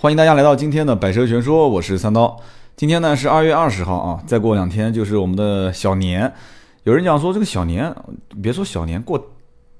[0.00, 2.34] 欢迎大家来到今天的百车全说，我是三刀。
[2.74, 6.32] 今天呢是二月二十号啊，再过两天就是我们的小年。
[6.84, 7.94] 有人讲说这个小年，
[8.42, 9.22] 别说小年过，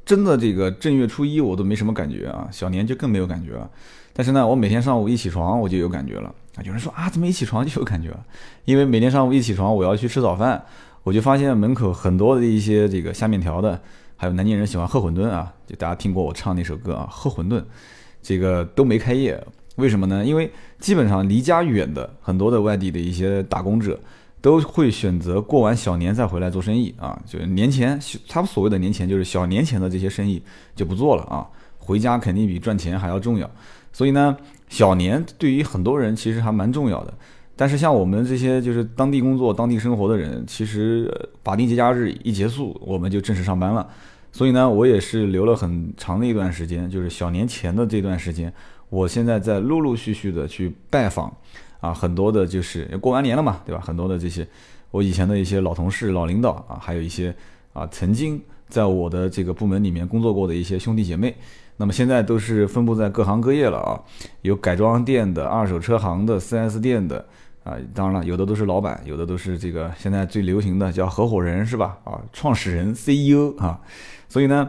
[0.05, 3.71] 真的这个正月初一我都没什么感觉啊，小年就更没有感觉了。
[4.13, 6.61] 但是呢，我每天上午一起床我就有感觉了啊。
[6.65, 8.11] 有人说啊，怎么一起床就有感觉？
[8.67, 10.63] 因为每天上午一起床我要去吃早饭，
[11.03, 13.81] 我就发现门口很多的一些这个下面条的，
[14.19, 17.65] 还有南京人喜欢喝馄饨啊，就大家听过我唱那首歌啊，喝馄饨，
[18.21, 19.43] 这个都没开业。
[19.77, 20.25] 为什么呢？
[20.25, 23.99] 因为基本上离家远的很多的外地的一些打工者，
[24.41, 27.19] 都会选择过完小年再回来做生意啊。
[27.25, 30.43] 就是年前，他们所谓的年前，就是小年前的这些生意
[30.75, 31.47] 就不做了啊。
[31.79, 33.51] 回家肯定比赚钱还要重要。
[33.93, 34.37] 所以呢，
[34.69, 37.15] 小年对于很多人其实还蛮重要的。
[37.57, 41.11] 但是像我们这些就是当地工作、当地生活的人，其实
[41.43, 43.87] 法定节假日一结束，我们就正式上班了。
[44.33, 48.53] 所以呢，我也是留了很长的一段时间，就是小年前的这段时间。
[48.91, 51.33] 我现在在陆陆续续的去拜访，
[51.81, 53.81] 啊，很多的就是过完年了嘛，对吧？
[53.81, 54.47] 很多的这些
[54.91, 57.33] 我以前的一些老同事、老领导啊，还有一些
[57.73, 61.35] 啊曾经在我的这个部门里面工作过的一些兄弟姐妹，
[61.77, 63.95] 那么现在都是分布在各行各业了啊，
[64.43, 67.25] 有改装店的、二手车行的、4S 店的
[67.63, 71.97] 啊，当然了，有的都是老板，有的都是这个现在最流行的叫合伙人是吧？
[72.03, 73.81] 啊，创始人 CEO 啊，
[74.29, 74.69] 所以呢。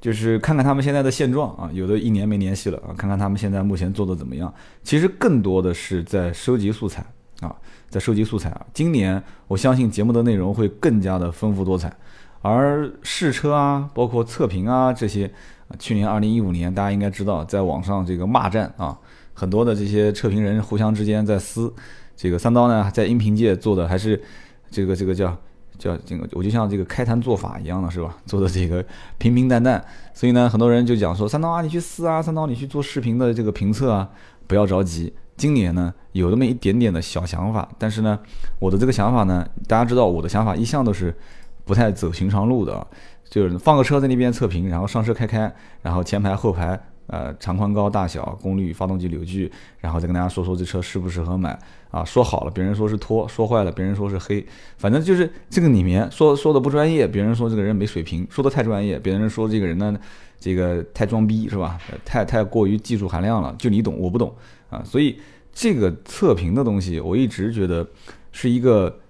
[0.00, 4.52] 就是看看他们现在的现状啊，有的一年没联系了啊，看看他们现在目前做的怎么样。
[4.82, 7.04] 其实更多的是在收集素材
[7.40, 7.54] 啊，
[7.90, 8.66] 在收集素材啊。
[8.72, 11.94] 今年我相信节目的内容会更加的丰富多彩，
[12.40, 15.30] 而试车啊，包括测评啊这些，
[15.78, 18.98] 去年二零一五年大家应该知道，在网上这个骂战啊，
[19.34, 21.70] 很多的这些测评人互相之间在撕。
[22.16, 24.22] 这个三刀呢，在音频界做的还是
[24.70, 25.36] 这个这个叫。
[25.80, 28.14] 叫这个，我就像这个开坛做法一样的，是吧？
[28.26, 28.84] 做的这个
[29.16, 34.08] 平平淡淡，所以呢，很多人就讲说，三刀啊，你去撕啊，三刀你去做视频的这个评测啊，
[34.46, 35.12] 不要着急。
[35.36, 38.18] 今年呢，有那么一点点的小想法，但是呢，
[38.58, 41.16] 我的这个想法呢，大家知道我的想法一向都是
[41.64, 42.86] 不太走寻常路的，
[43.30, 46.78] 就是放个车在那边测评，然后上车开开，然后前排后排。
[47.10, 49.50] 呃，长宽高、大小、功率、发动机扭矩，
[49.80, 51.58] 然后再跟大家说说这车适不适合买
[51.90, 52.04] 啊？
[52.04, 54.46] 说好了，别人说是拖；说坏了，别人说是黑。
[54.78, 59.98] 反正就是这个里面说说的不专业，别人说这个人没水平；说的太专业，别人说这个人呢，
[60.38, 61.76] 这个太装逼是吧？
[62.04, 64.32] 太太过于技术含量了，就你懂我不懂
[64.70, 64.80] 啊？
[64.84, 65.18] 所以
[65.52, 67.84] 这个测评的东西，我一直觉得
[68.30, 69.00] 是一个，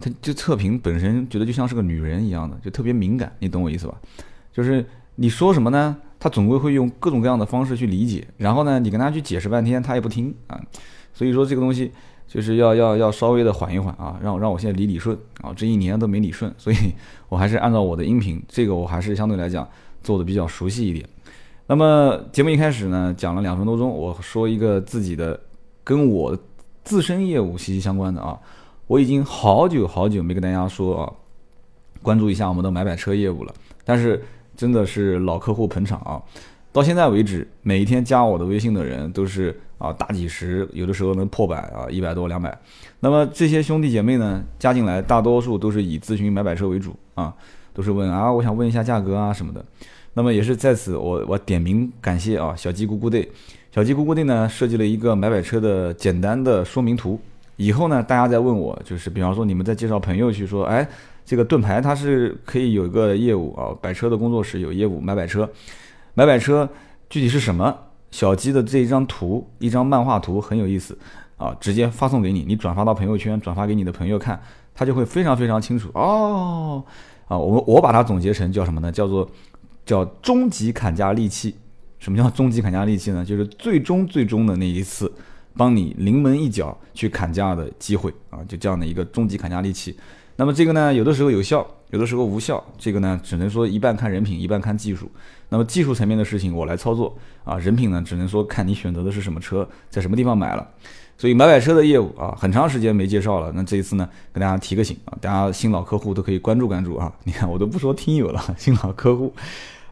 [0.00, 3.94] 它就测评本身觉得就像是个女人一样的，就特别敏感，你懂我意思吧？
[4.50, 4.82] 就是
[5.16, 5.94] 你说什么呢？
[6.20, 10.60] 他总归会用各种各样的方式去理解，然后呢，你跟他去解释半天，他也不听啊。
[11.14, 11.90] 所以说这个东西
[12.28, 16.76] 就是要要要稍微的缓一缓啊，让让我现在理理顺啊，这一年都没理顺，所以
[17.30, 19.66] 我还是按照我的音频，这个我还是相对来讲
[20.02, 21.08] 做的比较熟悉一点。
[21.66, 25.40] 那么节目一开始呢，讲了两分多钟，我说一个自己的
[25.82, 26.36] 跟我
[26.84, 28.38] 自身业务息息相关的啊，
[28.86, 31.12] 我已经好久好久没跟大家说啊，
[32.02, 33.54] 关注一下我们的买买车业务了，
[33.86, 34.22] 但是。
[34.60, 36.20] 真的是老客户捧场啊！
[36.70, 42.54] 到现在为止，每一天加我的微信的人都是啊大几十，有的时候能破百啊，一百多、两百。
[43.00, 47.32] 那么这些兄弟姐妹呢，加进来大多数都是以咨询买买车为主啊，
[47.72, 49.64] 都是问啊，我想问一下价格啊什么的。
[50.12, 53.26] 那么也是在此，我我点名感谢啊，小鸡咕咕队，
[53.74, 57.18] 小鸡咕咕队呢设计了一个买买车的简单的说明图。
[57.56, 60.86] 以后呢，大家再问我，就是比方说你们在介绍朋友去说，哎。
[61.30, 65.48] 这个盾牌它是可以有一个业务啊，百车的工作室有业务买百车，
[66.14, 66.68] 买百车
[67.08, 67.72] 具体是什么？
[68.10, 70.98] 小鸡的这一张图，一张漫画图很有意思
[71.36, 74.42] 啊，直接发送给你，你转发到朋友圈，转发给你的朋友看，
[74.74, 76.82] 他就会非常非常清楚哦。
[77.28, 78.90] 啊，我我把它总结成叫什么呢？
[78.90, 79.30] 叫做
[79.86, 81.54] 叫终极砍价利器。
[82.00, 83.24] 什么叫终极砍价利器呢？
[83.24, 85.12] 就是最终最终的那一次，
[85.56, 89.96] 帮你临门一脚去砍价的机会啊，就这样的一个终极砍价利器。
[90.40, 92.64] 那么这个呢，有的时候有效，有的时候无效。
[92.78, 95.06] 这个呢，只能说一半看人品，一半看技术。
[95.50, 97.14] 那么技术层面的事情我来操作
[97.44, 100.66] 啊，人品呢，只能说看你选择的是什么车，在什么地方买了。
[101.18, 103.52] 所以买买车的业务啊，很长时间没介绍了。
[103.54, 107.12] 那这一次呢，跟大家提个醒啊，大家新老客户都可以关注关注啊。
[107.24, 109.34] 你看，我都不说听友了，新老客户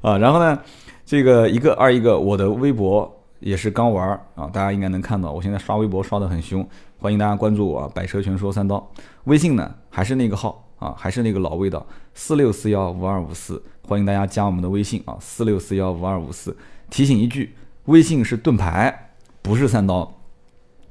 [0.00, 0.16] 啊。
[0.16, 0.58] 然后呢，
[1.04, 6.66] 这个一个二一个，我的微博 也是刚玩啊，大家应该能看到，我现在刷微博刷得很凶。
[6.98, 8.90] 欢迎大家关注我，百车全说三刀。
[9.24, 13.62] 微信呢还是那个号啊，还是那个老味道，四六四幺五二五四。
[13.86, 16.56] 欢迎大家加我们的微信啊，四六四幺五二五四。
[16.90, 17.54] 提醒一句，
[17.84, 20.20] 微信是盾牌，不是三刀。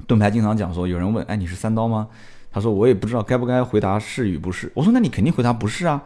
[0.05, 2.07] 盾牌经常讲说，有人问，哎，你是三刀吗？
[2.49, 4.71] 他说我也不知道该不该回答是与不是。
[4.73, 6.01] 我说那你肯定回答不是啊。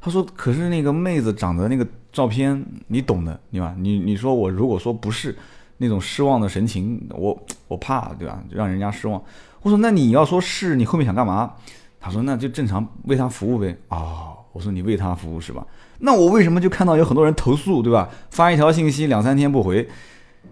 [0.00, 3.74] 他说可是那个妹子长得那个照片，你懂的，对吧？
[3.78, 5.36] 你你说我如果说不是
[5.78, 7.38] 那种失望的神情，我。
[7.68, 8.40] 我怕，对吧？
[8.48, 9.20] 让人家失望。
[9.60, 11.52] 我说那你要说是你后面想干嘛？
[11.98, 13.76] 他说那就正常为他服务呗。
[13.88, 15.66] 哦，我说你为他服务是吧？
[15.98, 18.08] 那我为什么就看到有很多人投诉，对吧？
[18.30, 19.88] 发一条信息两三天不回，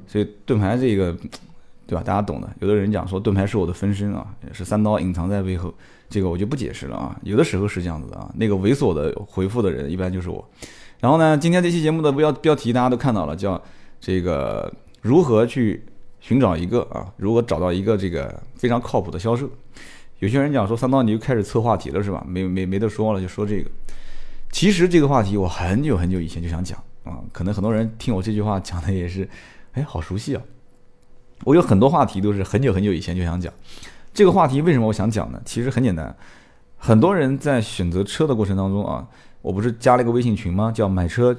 [0.09, 1.17] 所以盾牌这个，
[1.87, 2.03] 对吧？
[2.03, 2.51] 大家懂的。
[2.59, 5.73] 有的人讲说盾牌是我的分身啊，也是三刀隐藏在背后，
[6.11, 7.17] 这个我就不解释了啊。
[7.23, 10.45] 有的时候是这样子的啊，那个猥琐的回复的人一般就是我。
[10.99, 13.63] 然后呢，今天这期节目的标标题大家都看到了，叫
[14.01, 14.73] 这个
[15.05, 15.85] 如何去
[16.19, 19.47] 寻找一个啊，如何找到一个这个非常靠谱的销售。
[20.19, 22.25] 有些人讲说三刀你就开始测话题了是吧？
[22.27, 23.71] 没没没得说了，就说这个。
[24.51, 29.29] 其实这个话题我很久很久以前就想讲啊，可能很多人听我这句话讲的也是，
[29.73, 30.41] 哎，好熟悉啊。
[31.45, 33.53] 我有很多话题都是很久很久以前就想讲。
[34.15, 35.43] 这个话题为什么我想讲呢？
[35.45, 36.17] 其实很简单，
[36.79, 39.07] 很多人在选择车的过程当中啊，
[39.43, 40.73] 我不是加了一个微信群吗？
[40.75, 41.39] 叫买车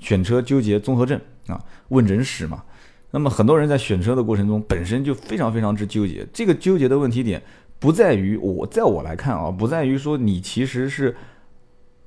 [0.00, 2.64] 选车纠结综合症啊，问诊室嘛。
[3.14, 6.26] 那么很多人在选车的过程中本身就非常非常之纠结。
[6.32, 7.40] 这个纠结的问题点
[7.78, 11.14] 不在于我，在我来看啊，不在于说你其实是。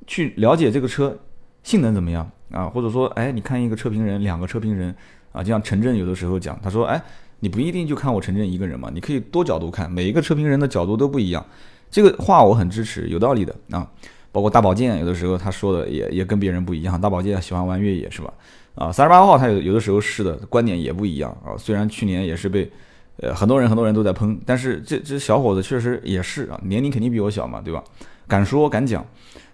[0.09, 1.19] 去了解这个车
[1.63, 2.69] 性能怎么样啊？
[2.69, 4.95] 或者说，哎，你看一个车评人，两个车评人
[5.33, 7.03] 啊，就像陈震有的时候讲，他说，哎，
[7.41, 11.45] 你不一定就看我陈震一个人嘛，你可以多角度看，每一个车评人的角度都不一样。
[11.91, 13.85] 这个话我很支持，有道理的啊。
[14.31, 18.33] 包括大保健有的时候他说的也也跟别人不一样，大保健喜欢玩越野是吧？
[18.77, 21.57] 啊，三十八号他有有的时候是的观点也不一样啊。
[21.57, 22.71] 虽然去年也是被
[23.17, 27.83] 呃很多人很多人都在喷，但是这这小伙子确实也是啊，年龄肯定比我小嘛，对吧？
[28.27, 29.05] 敢说敢讲。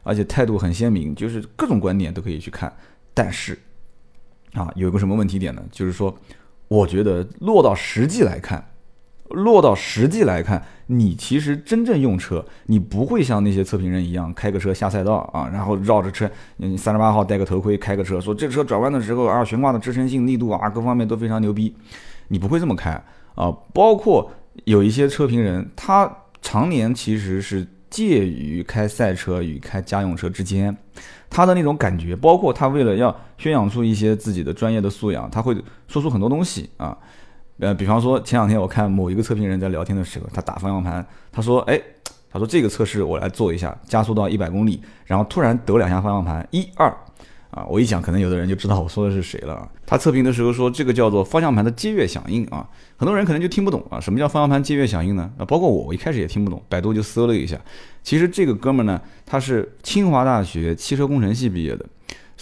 [0.05, 2.69] 而且态度很鲜明，就是各种观点都可以去看。
[3.13, 3.57] 但是，
[4.51, 5.63] 啊，有一个什么问题点呢？
[5.71, 6.13] 就是说，
[6.67, 8.72] 我觉得落到实际来看，
[9.33, 21.75] 落到实际来看，你其实真正用车，你不会像那些测评人一样开个车下赛道啊，然后绕着车，嗯，三十八号戴个头盔开个车，说这车转弯的时候啊，悬挂的支撑性、力度啊，各方面都非常牛逼。
[22.29, 22.91] 你不会这么开
[23.35, 23.51] 啊。
[23.73, 24.31] 包括
[24.63, 26.09] 有一些测评人，他
[26.41, 27.67] 常年其实是。
[27.93, 30.75] 介于开赛车与开家用车之间，
[31.29, 35.55] 他的那种感觉，包括他为了要宣扬出一些自己的专业的素养，他会
[35.87, 36.97] 说出很多东西啊。
[37.59, 41.79] 呃，比方说前两天我看某一个测评人在聊天的时候，他打方向盘，他说：“哎，
[42.31, 46.93] 他说这个测试我来做一下，加速到一百公里，然后突然抖两下方向盘，一二。”
[47.51, 49.69] 啊，我一讲，可能有的人就知道我说的是谁了啊。
[49.85, 52.67] 他测评的时候说，这个叫做方向盘的接跃响应啊，
[52.97, 55.31] 很多人可能就听不懂啊，什么叫方向盘接跃响应呢？
[55.37, 57.55] 啊，包括我，我一开始也听不懂，百度就搜了一下，
[58.01, 61.85] 其实这个哥们呢，他是清华大学汽车工程系毕业的，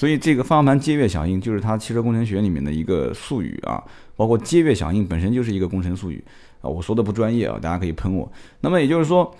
[0.01, 3.83] 所以这个方向盘接跃响应就是它汽车工程学里面的一个术语啊，
[4.15, 6.23] 包括接跃响应本身就是一个工程术语
[6.61, 8.31] 啊，我说的不专业啊，大家可以喷我。
[8.61, 9.31] 那么也就是说。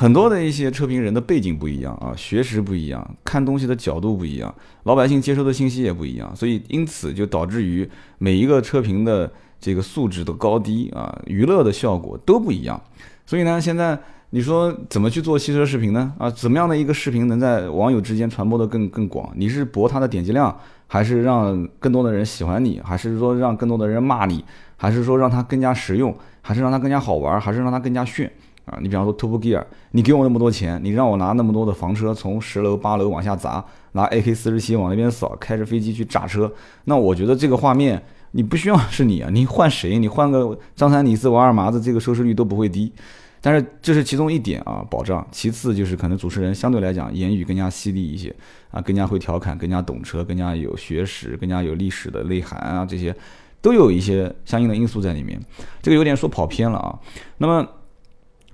[0.00, 9.28] 很多的一些车评人的背景不一样啊，学识不一样，看东西的角度不一样，老百姓接收的信息也不一样，所以因此就导致于每一个车评的
[9.60, 12.80] 这个素质的高低啊，娱乐的效果都不一样。
[13.26, 13.98] 所以呢，现在
[14.30, 16.12] 你说怎么去做汽车视频呢？
[16.18, 19.32] 啊，怎么样的一个视频能在网友之间传播的更更广？
[19.34, 20.54] 你是博它的点击量，
[20.86, 24.44] 还是让更多的人喜欢你，还是说让更多的人骂你，
[24.76, 28.30] 还是说让它更加实用，还是让它更加好玩，还是让它更加炫？
[28.66, 36.52] 啊，你比方说 Top Gear，你给我那么多钱，你让我拿那么多的房车从十楼八楼往下砸，拿 AK 四十七往那边扫，开着飞机去炸车，
[36.84, 38.02] 那我觉得这个画面
[38.32, 39.98] 你不需要是你啊，你换谁？
[39.98, 42.92] 你换个张三李四王二麻子，这个收视率都不会低。
[43.48, 45.26] 但是这是其中一点啊，保障。
[45.32, 48.34] 其次就是可能主持人相对来讲言语更加犀利一些
[48.70, 53.16] 啊，更加会调侃，更加懂车，更加有学识，更加有历史的内涵啊，这些
[53.62, 55.40] 都有一些相应的因素在里面。
[55.80, 56.98] 这个有点说跑偏了啊。
[57.38, 57.66] 那么。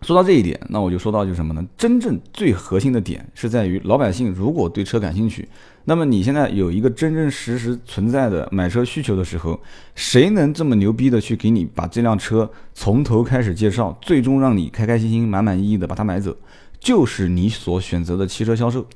[0.02, 1.66] 说到这一点，那我就说到就是什么呢？
[1.78, 5.48] 真正最核心的点是在于老百姓如果对车感兴趣，
[5.84, 9.60] 那么你现在有一个真真实实存在的买车需求的时候，
[9.94, 16.36] 谁能这么牛逼的去给你把这辆车从头开始介绍，最终让你开开心心、满满意意的把它买走，
[16.80, 18.86] 就是你所选择的汽车销售。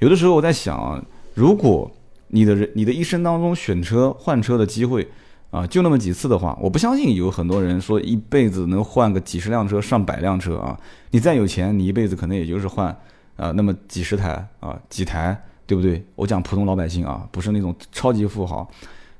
[0.00, 1.04] 有的时候我在想啊，
[1.34, 1.90] 如果
[2.28, 5.08] 你的人你的一生当中选车换车的机会。
[5.52, 10.78] 啊，就那么几次的话，我不相信有很多人说一辈子能换个几十辆车、上百辆车啊！
[11.12, 12.88] 你再有钱，你一辈子可能也就是换
[13.36, 16.04] 啊那么几十台啊几台，对不对？
[16.14, 18.68] 我讲普通老百姓啊，不是那种超级富豪。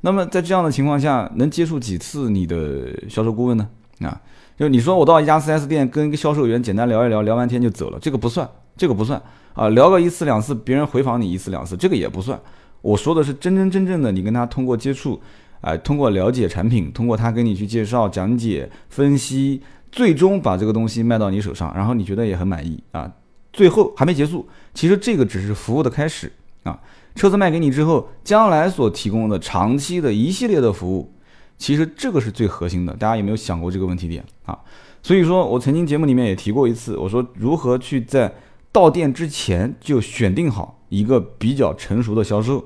[0.03, 3.69] 那么在这样的情况下，能接触几次你的销售顾问呢？
[4.00, 4.21] 啊，
[4.57, 9.21] 就你说我到一家 4S 店跟一个销售员简单聊一聊，聊完天就走了，这个不算，这个不算
[9.55, 9.69] 啊。
[9.71, 12.38] 聊个一次两次，别人回访你一次两次，这个也不算。
[12.83, 15.21] 我说的是真真正正的，你跟他通过接触。
[15.62, 19.61] 哎，通过了解产品，通过他给你去介绍、讲解、分析，
[19.91, 23.11] 最终把这个东西卖到你手上，然后你觉得也很满意啊。
[23.56, 26.30] 最后还没结束，其实这个只是服务的开始
[26.64, 26.78] 啊。
[27.14, 31.10] 车子卖给你之后，将来所提供的长期的一系列的服务，
[31.56, 34.58] 其实这个是最核心的，大家有没有想过这个问题点啊？
[35.02, 38.30] 所以说我曾经节目里面也提过一次，我说如何去在
[38.70, 42.62] 到店之前就选定好一个比较成熟的销售，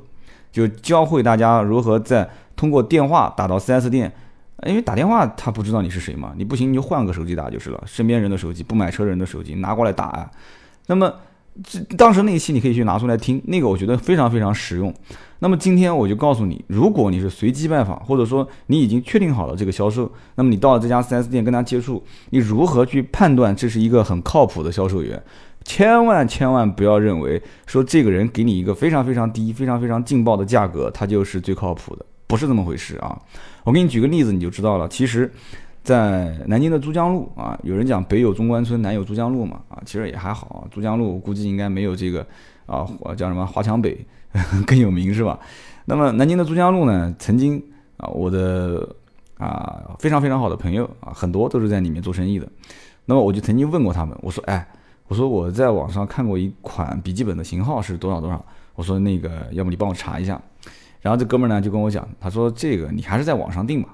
[0.50, 4.12] 就教会大家如何在通过电话打到 4S 店，
[4.66, 10.28] 因为打电话他不知道你是谁嘛，你不行你就换个手机打就是了，身边人的手机，不买车人的手机拿过来打啊。
[10.86, 11.12] 那么
[11.64, 14.94] 这当时那一期你可以去拿出来听，那个我觉得非常非常实用。
[15.40, 25.22] 那么今天我就告诉你，如果你是随机拜访，或者说你已经确定好了这个销售，那么你到了这家 4S 店跟他接触，你如何去判断这是一个很靠谱的销售员？
[25.64, 33.18] 千万千万不要认为说这个人给你一个非常非常低、非常非常劲爆的价格，他就是最靠谱的，不是这么回事啊！
[33.64, 34.88] 我给你举个例子，你就知道了。
[34.88, 35.30] 其实，
[35.82, 40.66] 在南京的珠江路啊，有人讲北有中关村，南有珠江路嘛啊，其实也还好。
[40.70, 42.26] 珠江路估计应该没有这个
[42.66, 43.98] 啊叫什么华强北。
[44.64, 45.36] 更有名是吧？
[45.86, 47.12] 那么南京的珠江路呢？
[47.18, 47.60] 曾经
[47.96, 48.88] 啊，我的
[49.38, 52.48] 啊非常非常好的朋友啊，很多都是在里面做生意的。
[53.06, 54.64] 那么我就曾经问过他们，我说：“哎，
[55.08, 58.40] 我说我在网上看过一款笔记本的型号是多少多少。”
[58.76, 60.40] 我说：“那个，要么你帮我查一下。”
[61.02, 63.88] 然后这哥们儿呢就跟我讲，他说：“这个你还是在网上订吧。”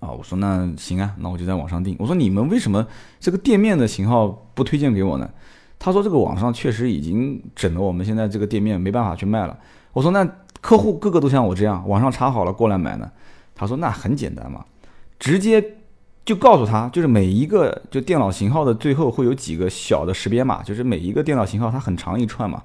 [0.00, 2.86] 啊，我说：“那行啊，那我就在网上订。”我说：“你们为什么
[3.20, 5.30] 这个店面的型号不推荐给我呢？”
[5.78, 9.56] 他说：“这个网上确实已经整的，我们现在这个店面没办法去卖了。”
[9.92, 10.26] 我说：“那
[10.60, 13.10] 客户个个都像我这样，网上查好了过来买呢？”
[13.54, 14.64] 他说：“那很简单嘛，
[15.18, 15.62] 直接
[16.24, 22.62] 就告诉他，就是每一个就电脑型号的最后会有几个小的识别码，就是每一个电脑型号它很长一串嘛。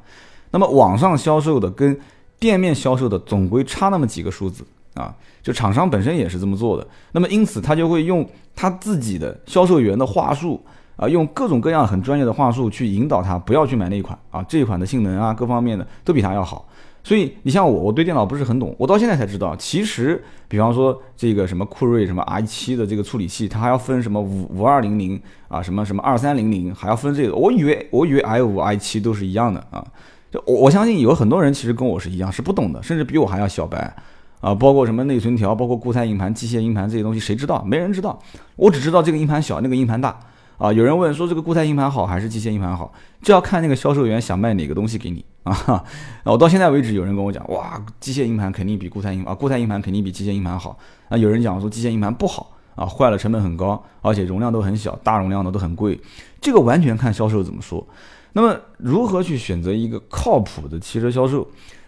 [0.51, 1.99] 那么网上销售的跟
[2.39, 4.65] 店面销售的总归差那么几个数字
[4.95, 6.87] 啊，就厂商本身也是这么做的。
[7.11, 10.59] 那么因此他就会用他自己的销售员的话术。”
[10.97, 16.65] 啊，用各种各样很专业的话术去引导他不要去买那一款啊，这一款的性能啊，各方面的都比他要好。
[17.03, 27.35] 所以你像我，我对电脑不是很懂，我到现在才知道，其实比方说这个什么酷睿什么 i7 的这个处理器，它还要分什么五五二零零啊，什么什么二三零零，还要分这个。
[27.35, 29.85] 我以为我以为 i 五 i 七都是一样的啊，
[30.31, 33.93] 就我我相信有很多人其实跟我是一样，是不懂的，甚至比我还要小白
[34.41, 34.53] 啊。
[34.55, 37.63] 包括什么内存条，包括固态硬盘、机械硬盘这些东西，谁知道？
[37.63, 38.19] 没人知道，
[38.55, 40.19] 我只知道这个硬盘小，那个硬盘大。
[40.57, 42.89] 啊，有人问说这个固态硬盘好还是机械硬盘好？
[43.21, 45.83] 这要看那个销售员想卖哪个东西给你啊。
[46.23, 50.77] 我到现在为止，有人跟我讲，哇，机械硬盘肯定比固态硬啊，固态硬盘肯定比机械硬盘好。
[51.09, 55.99] 啊，有人讲说机械硬盘不好啊，坏了成本很高，而且容量都很小，大容量的都很贵。
[56.39, 57.85] 这个完全看销售怎么说。
[58.31, 61.45] 那么如何去选择一个靠谱的汽车销售？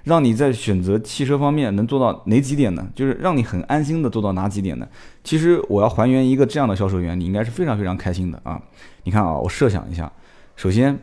[0.07, 2.87] 让你在选择汽车方面能做到哪几点呢？
[2.95, 4.87] 就是让你很安心的做到哪几点呢？
[5.21, 8.57] 其实我要还原一个这样的销售员，你应该是非常非常开心的啊！
[9.03, 10.09] 你看啊，我设想一下，
[10.55, 10.97] 首先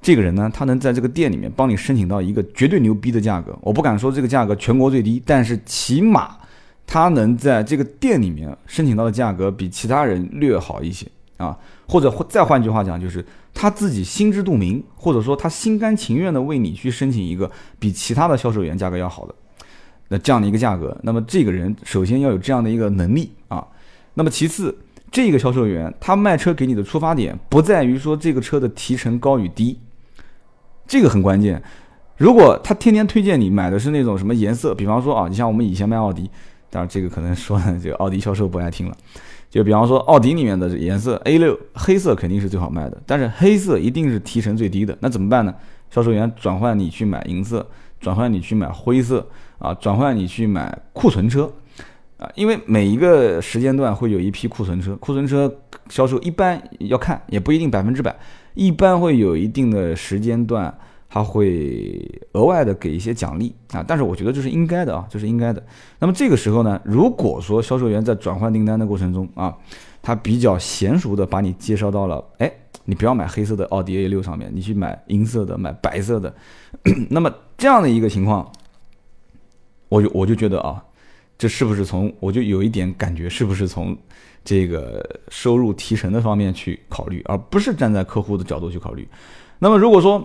[0.00, 6.36] 这个人呢，他能在这个店里面帮你申请到一个绝对牛逼的价格，我不敢说这个价格全国最低，但是起码
[6.86, 11.06] 他能在这个店里面申请到的价格比其他人略好一些
[11.36, 11.54] 啊，
[11.86, 13.22] 或者再换句话讲就是。
[13.52, 19.34] 他自己心知肚明，或者说他心甘情愿的为你去申请一个比其他的销售员价格要好的，
[20.08, 23.66] 那这样的一个价格，那么这个人首先要有这样的一个能力啊。
[24.14, 24.76] 那么其次，
[25.10, 29.78] 这个销售员他卖车给你的出发点不在于说这个车的提成高与低，
[30.86, 31.62] 这个很关键。
[32.16, 36.30] 如果他天天推荐你买的是那种什么颜色，比方说啊，你像我们以前卖奥迪，
[36.70, 38.96] 当然这个可能说这个奥迪销售不爱听了。
[39.50, 44.96] 就比方说，奥迪里面的颜色 A 六黑色肯定是最好卖的，但是黑色一定是提成最低的。
[45.00, 45.52] 那怎么办呢？
[45.90, 47.66] 销售员转换你去买银色，
[47.98, 49.26] 转换你去买灰色
[49.58, 51.52] 啊，转换你去买库存车
[52.16, 55.52] 啊，因为每一个时间段会有一批库存车，库存车
[55.88, 58.14] 销售一般要看，也不一定百分之百，
[58.54, 60.72] 一般会有一定的时间段。
[61.12, 65.60] 他会额外的给一些奖励啊，但是我觉得这是应该的啊，这是应该的。
[65.98, 69.52] 那么这个时候呢，如果说销售员在转换订单的过程中啊，
[70.00, 72.50] 他比较娴熟的把你介绍到了，哎，
[72.84, 76.32] 你不要买黑色的奥迪 A 六上面，你去买银色的，买白色的。
[77.10, 78.48] 那么这样的一个情况，
[79.88, 80.80] 我就我就觉得啊，
[81.36, 83.98] 这是不是从我就有一点感觉，是不是从
[84.44, 89.08] 这个收入提成的方面去考虑，而不是站在客户的角度去考虑。
[89.58, 90.24] 那么如果说，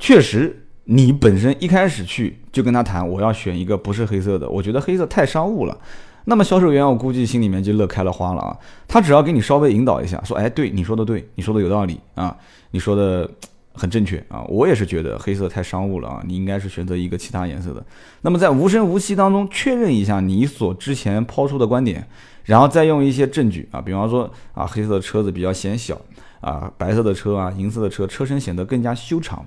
[0.00, 5.78] 确实，你本身一开始去就跟他谈，我要选一个不是黑色的，我觉得黑色太商务了。
[6.24, 8.56] 那么销售员我估计心里面就乐开了花了啊。
[8.88, 12.34] 他只要给你稍微引导一下，说，哎，对，你说的对，你说的有道理啊，
[12.70, 13.30] 你说的
[13.74, 14.42] 很正确啊。
[14.48, 17.84] 我也是觉得黑色太商务了啊，你应该是选择一个其他颜色的。
[18.22, 22.08] 那么在无声无息当中确认一下你所之前抛出的观点，
[22.44, 26.00] 然后再用一些证据啊，比方说啊，黑色的车子比较显小。
[26.40, 29.44] 啊，白色的车啊，银色的车，车身显得更加修长，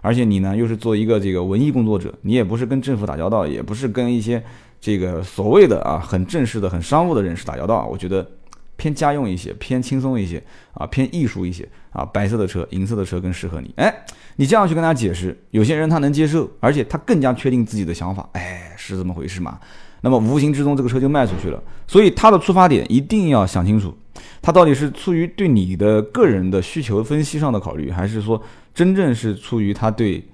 [0.00, 4.42] 而且你呢又是做一个这个文艺工作者，你也不是跟政府打交道，也不是跟一些
[4.80, 8.24] 这个所谓的啊很正式的、很商务的人士打交道，我觉得
[8.76, 10.42] 偏家用一些，偏轻松一些
[10.74, 12.04] 啊，偏艺术一些啊。
[12.04, 13.72] 白色的车、银色的车更适合你。
[13.76, 13.92] 哎，
[14.36, 18.28] 你这样去跟他解释，有些人他能接受，而且他更加确定自己的想法。
[18.32, 19.58] 哎，是这么回事嘛？
[20.00, 21.62] 那么无形之中这个车就卖出去了。
[21.86, 23.94] 所以他的出发点一定要想清楚，
[24.40, 28.40] 他到底是出于对你的个人的需求分析上的考虑，还是说
[28.74, 30.24] 真正是出于他对。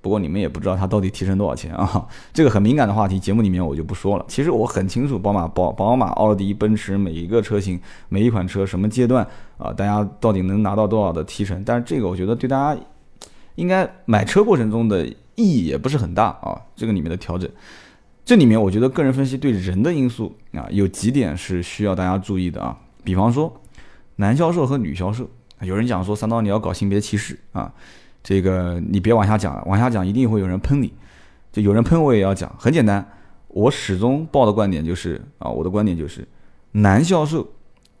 [0.00, 2.06] 不过你们也不知道它到底提成多少钱啊？
[2.32, 4.24] 这个很敏感的话题，节目里面我就不说了。
[4.28, 7.78] 其实我很清楚，宝马、宝宝马、奥迪、奔驰每一个车型、
[8.08, 9.26] 每一款车什么阶段
[9.58, 11.60] 啊，大家到底能拿到多少的提成？
[11.64, 12.80] 但是这个我觉得对大家
[13.56, 16.56] 应该买车过程中的意义也不是很大啊。
[16.76, 17.50] 这个里面的调整，
[18.28, 22.78] 这里面我觉得个人分析对人的因素啊，有几点是需要大家注意的啊。
[23.02, 23.58] 比方说
[24.16, 25.26] 男销售和女销售，
[25.62, 27.72] 有人讲说三刀你要搞性别歧视啊。
[28.22, 30.92] 这个你别往下讲，往下讲一定会有人喷你。
[31.50, 33.02] 就有人喷我也要讲，很简单，
[33.46, 36.28] 我始终抱的观点就是啊，我的观点就是，
[36.72, 37.54] 男销售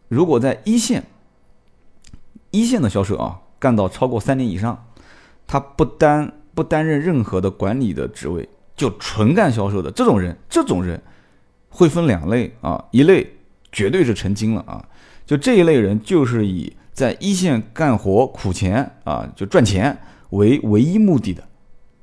[0.08, 1.06] 如果在一线，
[2.50, 4.84] 一线的销售啊，干到超过三年以上，
[5.46, 8.46] 他不担不担任任何的管理的职位，
[8.78, 10.98] 就纯干销售的这种人，这种人
[11.68, 13.30] 会分两类啊，一类
[13.70, 14.82] 绝对是成精了啊，
[15.26, 19.98] 就这一类人就是以在一线干活苦钱啊，就赚钱。
[20.30, 21.42] 为唯一目的的，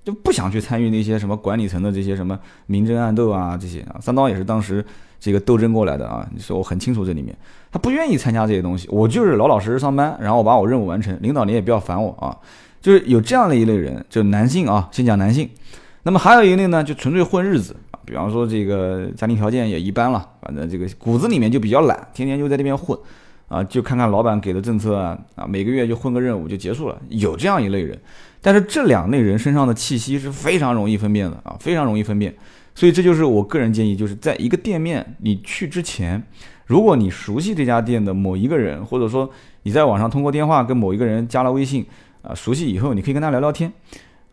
[0.04, 4.84] 就不想去参与那些什么管理层的这些什么明争暗斗啊，这些啊，三刀也是当时
[5.20, 7.38] 这个斗争过来的啊，你说我很清楚这里面，
[7.72, 12.36] 他不愿意参加这些东西，我就是老老实实上班，然后我把我任务完成，领导你也不要烦我啊，
[12.82, 15.48] 就是有这样的一类人，就男性啊，先讲男性，
[16.06, 22.98] 那么还有一类呢，就纯粹混日子啊，比方说这个家庭条件也一般了，反正这个骨子里面就比较懒，天天就在那边混。
[23.48, 27.96] 啊，就看看老板给的政策啊，啊，每个月就混个任务就结束了，有这样一类人，
[28.42, 32.34] 但是这两类人身上的气息是非常容易分辨的啊，非常容易分辨，
[32.74, 36.22] 所以这就是我个人建议，就是在一个店面你去之前，
[36.66, 39.30] 如果你熟悉这家店的某一个人，或者说
[39.62, 41.86] 你在网上通过电话跟某一个人加了微信，
[42.24, 43.72] 啊，熟悉以后，你可以跟他聊聊天，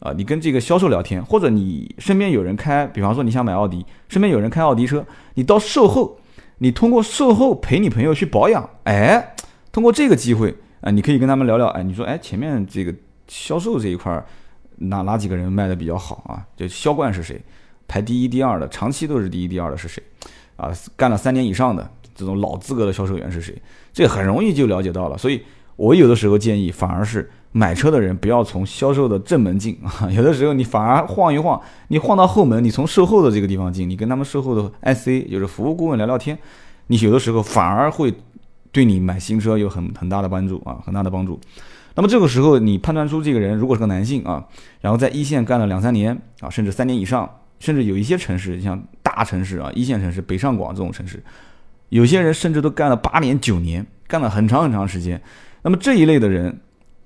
[0.03, 6.19] 啊，你跟这个销售聊天，或者你身边有人开，比方说你想买奥迪，身边有人开奥迪车，你到售后。
[6.59, 9.35] 你通过售后陪你朋友去保养，哎，
[9.73, 12.95] 通过这个机会啊，你可以跟他们聊聊，哎，你说，哎，前面这个
[13.27, 14.25] 销售这一块，
[14.77, 16.47] 哪哪几个人卖的比较好啊？
[16.57, 17.43] 就销冠是谁？
[17.89, 20.01] 排第一、第二的，长期都是第一、第二的是谁？
[20.55, 23.61] 啊，干了三年以上的这种老资格的销售员是谁？
[23.93, 25.19] 这很容易就了解到了。
[25.19, 25.43] 所以
[25.75, 27.29] 我有的时候建议，反而是。
[27.55, 36.39] 买车的人不要从销售的正门进 啊，有的时候你反而晃一晃，你晃到后门，你从售后的这个地方进，你跟他们售后的 IC 就是服务顾问聊聊天，
[36.87, 38.15] 你有的时候反而会
[38.71, 41.39] 对你买新车有很很大的帮助啊，很大的帮助。
[41.95, 44.43] 那么这个时候你判断出这个人如果是个男性啊，
[44.81, 47.29] 然后在一线干了两三年啊，甚至三年以上，
[47.61, 51.23] 甚至有一些城市像大城市啊，一线城市北上广这种城市，
[51.91, 55.21] 有些人甚至都干了八年九年，干了很长很长时间。
[55.61, 56.59] 那么这一类的人。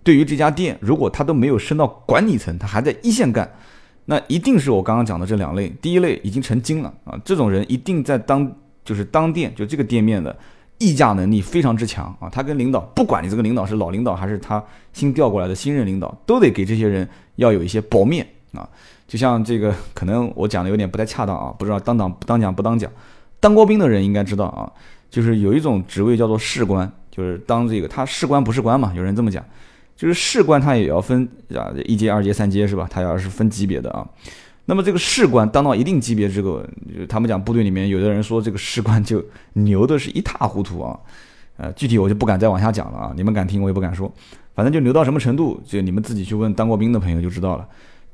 [0.07, 3.51] 对于这家店，如果他都没有升到管理层，他还在一线干，
[4.05, 5.69] 那一定是我刚刚讲的这两类。
[5.83, 8.49] 第一类已经成精了啊，这种人一定在当
[8.85, 10.39] 就是当店就这个店面的
[10.79, 12.29] 议价能力非常之强啊。
[12.31, 18.69] 他跟领导，不管你这个领导是老领导还是他新调过来的新任领导，都得给这些人要有一些薄面啊。
[19.09, 22.89] 就像这个，可能我讲的有点不太恰当啊，不知道当当当讲不当讲。
[23.41, 24.71] 当过兵的人应该知道啊，
[25.11, 29.45] 就是有一种职位叫做士官，就是当这个他士官不是官嘛，有人这么讲。
[29.97, 32.87] 就是士官他也要分啊，一阶、二阶、三阶是吧？
[32.91, 34.07] 他要是分级别的啊。
[34.67, 36.63] 那么这个士官当到一定级别，之后，
[36.97, 40.99] 就他们讲部队里面有的人说这个士官就牛的是一塌糊涂啊。
[41.57, 43.13] 呃，具体我就不敢再往下讲了啊。
[43.17, 44.13] 你们敢听我也不敢说，
[44.55, 47.67] 反正就牛到什么程度，就你们自己去问当过兵的朋友就知道了。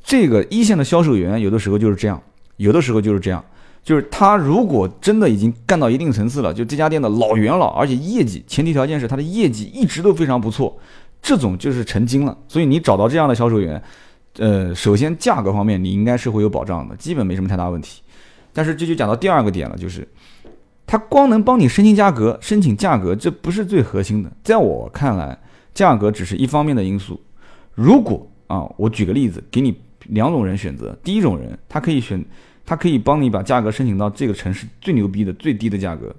[0.04, 2.22] 这个一线的销售员有的时候就是这样，
[2.58, 3.44] 有的时候就是这样，
[3.82, 10.78] 就是他如果真的已经干到一定层次了，就这家店的老元老，而且业绩前提条件是他的业绩一直都非常不错。
[11.22, 13.80] 这种就是成精了，所以你找到这样的销售员，
[14.38, 18.02] 呃，首先价格方面你应该是会有保障的，基本没什么太大问题。
[18.52, 20.06] 但是这就讲到第二个点了，就是
[20.84, 25.38] 他光能帮你申请价格，申请价格这不是最核心的，在我看来，
[25.72, 27.18] 价格只是一方面的因素。
[27.72, 29.72] 如果啊，我举个例子，给你
[30.08, 32.22] 两种人选择，第一种人他可以选，
[32.66, 36.12] 他可以帮你把价格申请到这个城市最牛逼的最低的价格，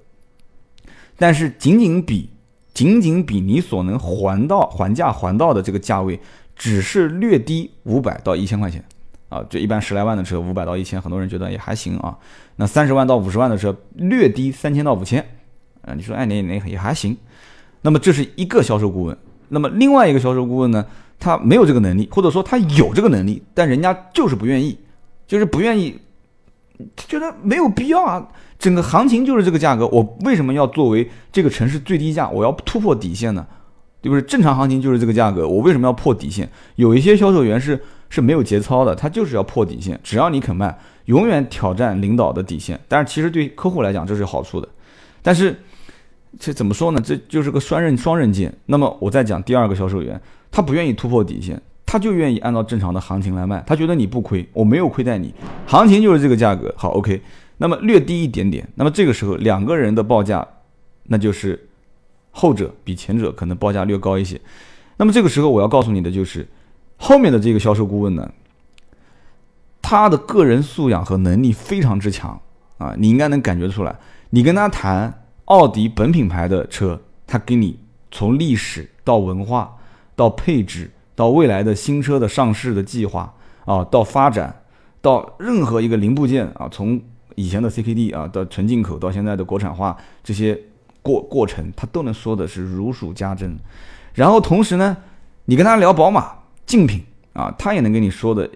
[1.18, 2.30] 但是仅仅比。
[2.74, 6.20] 仅仅比你所能还到还价还到的这个价位，
[6.56, 8.84] 只是略低五百到一千块钱，
[9.28, 12.18] 啊，就一般十来万的车五百到一千，很多人觉得也还行啊。
[12.56, 15.24] 那三十万到五十万的车略低三千到五千，
[15.82, 17.16] 啊，你说哎，那那也还行。
[17.82, 19.16] 那么这是一个销售顾问，
[19.48, 20.84] 那么另外一个销售顾问呢，
[21.20, 24.76] 他没有这个能力，或者说他有这个能力，但人家就是不愿意，
[25.28, 25.96] 就是不愿意
[26.96, 28.28] 觉得没有必要啊。
[28.64, 32.26] 整个行情就是这个价格，我为什么要作为这个城市最低价？
[32.30, 33.46] 我要突破底线呢？
[34.00, 34.22] 对不对？
[34.26, 36.48] 正常行情就是这个价格，我为什么要破底线？
[36.76, 40.00] 有一些销售员是是没有节操的，他就是要破底线。
[40.02, 42.80] 只要你肯卖，永远挑战领导的底线。
[42.88, 44.66] 但是其实对客户来讲这是好处的，
[45.20, 45.54] 但是
[46.40, 46.98] 这怎么说呢？
[47.04, 48.50] 这就是个双刃双刃剑。
[48.64, 50.18] 那么我再讲第二个销售员，
[50.50, 55.34] 他不愿意突破底线，他就愿意按照正常的行情来卖，他觉得你不亏，我没有亏待你，
[55.66, 56.72] 行情就是这个价格。
[56.78, 57.20] 好，OK。
[57.56, 60.46] 那么略低一点点，那么这个时候两个人的报价，
[61.04, 61.68] 那就是
[62.30, 64.40] 后者比前者可能报价略高一些。
[64.96, 66.46] 那么这个时候我要告诉你的就是，
[66.96, 68.30] 后面的这个销售顾问呢，
[69.82, 72.40] 他的个人素养和能力非常之强
[72.78, 73.96] 啊，你应该能感觉出来。
[74.30, 77.78] 你跟他谈奥迪本品牌的车，他给你
[78.10, 79.76] 从历史到文化
[80.16, 83.32] 到配置到未来的新车的上市的计划
[83.64, 84.62] 啊，到发展
[85.00, 87.00] 到任何一个零部件啊，从
[87.34, 90.58] 以前的 CKD 啊，到纯进口到现在的国产化这些
[91.02, 93.58] 过过程，他都能说的是如数家珍。
[94.14, 94.96] 然后同时呢，
[95.46, 96.32] 你跟他聊宝马
[96.66, 98.48] 竞品啊，他也能跟你说的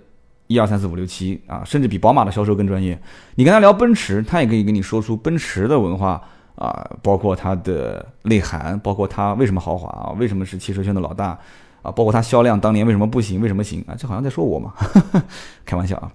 [0.47, 2.99] 一二三四五六七啊，甚至比宝马的销售更专业。
[3.35, 6.23] 你跟他聊奔驰，他也可以跟你说出奔驰的文化
[6.55, 11.39] 啊，包括它的内涵，包括它为什么豪华啊，为什么是汽车圈的老大
[11.83, 13.95] 啊，包括它销量当年为什么不行，为什么行啊？
[13.99, 14.73] 这好像在说我嘛，
[15.67, 16.11] 开玩笑啊，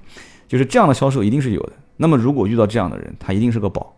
[0.47, 1.73] 就是这样的销售一定是有的。
[2.03, 3.95] 那么，如果遇到这样的人，他一定是个宝。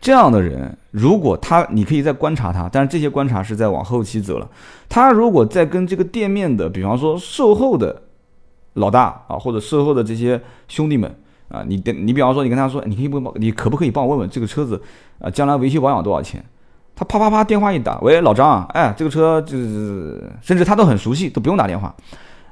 [0.00, 4.48] 这样的人，如果他，你可以再观察他，但是这些观察是在往后期走了。
[4.88, 8.00] 他如果在跟这个店面的，比方说售后的
[8.72, 11.14] 老大啊，或者售后的这些兄弟们
[11.48, 14.80] 啊，你跟你比方说，你跟他说，你可以不帮，你可不可以帮我问问这个车子
[15.20, 16.42] 啊，将来维修保养多少钱？
[16.96, 21.94] 他啪啪啪电话一打，喂，老张啊，哎，这个车就是，甚至他都很熟悉，都不用打电话。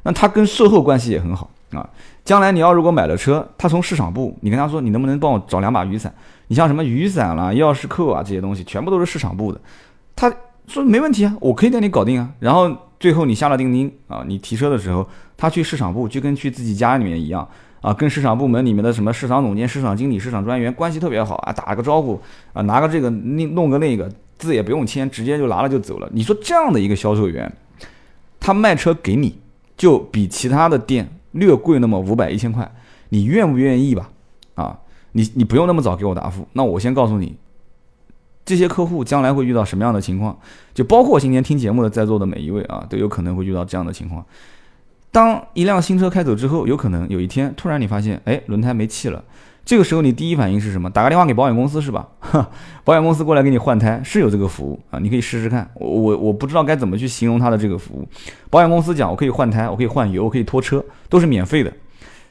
[0.03, 1.89] 那他跟售后关系也很好啊。
[2.31, 6.15] 将来你要如果买了车，他从市场部，你跟他说你能不能帮我找两把雨伞？
[6.47, 9.61] 你像什么雨伞啦、钥匙扣啊这些东西，全部都是市场部的。
[10.15, 10.33] 他
[10.69, 12.31] 说没问题啊，我可以带你搞定啊。
[12.39, 15.05] 然后最后你下了定金啊，你提车的时候，
[15.37, 17.49] 他去市场部就跟去自己家里面一样
[17.81, 22.21] 啊，跟市场部门里面的什么市场总监、市场经理、市场专员关系特别好啊，打个招呼
[22.53, 26.09] 啊，拿个这个弄弄个那个字也不用签，直接就拿了就走了。
[26.13, 27.53] 你说这样的一个销售员，
[28.39, 29.37] 他卖车给你
[29.77, 31.09] 就比其他的店。
[31.33, 32.71] 略贵那么五百一千块，
[33.11, 34.11] 你愿不愿意吧？
[34.55, 34.79] 啊，
[35.13, 36.47] 你你不用那么早给我答复。
[36.53, 37.37] 那我先告诉你，
[38.45, 40.39] 这些客户将来会遇到什么样的情况？
[40.75, 44.25] 就包括今天听节目的在座的每一位啊，都有可能会遇到这样的情况。
[45.13, 49.25] 当一辆新车开走之后，有可能有一天突然你发现，哎，轮胎没气了。
[49.65, 50.91] 这个时候你第一反应是什么？
[50.91, 52.09] 打个电话给保险公司是吧？
[52.83, 55.71] 保险公司过来给你换胎是有这个服务啊，你可以试试看。
[55.75, 58.09] 我我我不知道该怎么去形容它的这个服务。
[58.49, 61.73] 保险公司讲我可以换胎，我可以换油，我可以拖车，都是免费的。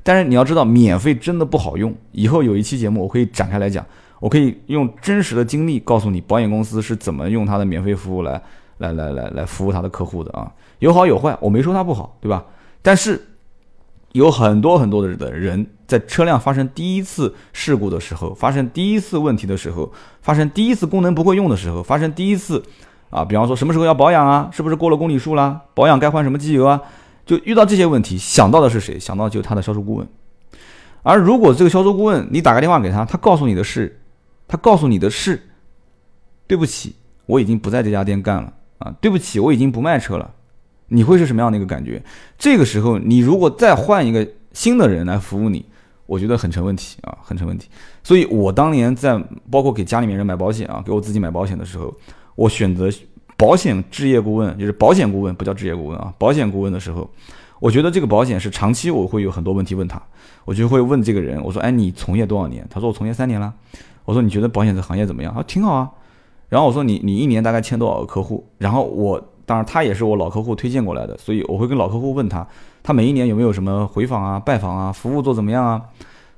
[0.04, 1.96] 但是你要知道，免费真的不好用。
[2.12, 3.86] 以后有一期节目我可以展开来讲，
[4.20, 8.42] 我可以用真实的经历告诉你，保险公司是怎么用它的免费服务来
[8.80, 10.52] 来来来来服务他的客户的啊。
[10.80, 12.44] 有好有坏，我没说它不好，对吧？
[12.82, 13.26] 但是。
[14.14, 19.92] 有很多很多的的人在车辆发生第一次事故的时候，发生第一次问题的时候，
[20.22, 22.64] 发生第一次功能不会用的时候，发生第一次
[23.10, 25.62] 啊，比方说什么时候要保养啊，是不是过了公里数啦？
[25.74, 26.82] 保养该换什么机油啊？
[27.26, 29.00] 就遇到这些问题，想到的是谁？
[29.00, 30.08] 想到就是他的销售顾问。
[31.04, 34.02] 而如果这个销售顾问你打个电话给他，他告诉你的是，
[34.48, 35.50] 他告诉你的是，
[36.48, 36.96] 对不起，
[37.28, 40.34] 我已经不在这家店干了啊，对不起，我已经不卖车了。
[40.90, 42.02] 你会是什么样的一个感觉？
[42.38, 45.66] 这个时候，你如果再换一个新的人来服务你，
[46.06, 47.70] 我觉得很成问题啊，很成问题。
[48.04, 49.18] 所以我当年在
[49.52, 51.94] 包括给家里面人买保险啊，给我自己买保险的时候，
[52.36, 52.90] 我选择
[53.38, 57.10] 保险置业顾问，就是保险顾问，不叫置业顾问啊，保险顾问的时候，
[57.60, 60.02] 我觉得这个保险是长期我会有很多问题问他，
[60.46, 62.66] 我就会问这个人，我说，哎，你从业多少年？
[62.70, 63.54] 他说我从业三年了。
[64.06, 65.32] 我说你觉得保险这行业怎么样？
[65.32, 65.92] 他说挺好啊。
[66.48, 68.50] 然后我说你你一年大概签多少个客户？
[68.58, 69.24] 然后我。
[69.50, 72.48] 当然，他也是我老客户推荐过来的，所以我会跟老客户问他，
[72.84, 75.82] 他每一年有没有什么回访啊、拜访啊，服务做怎么样啊？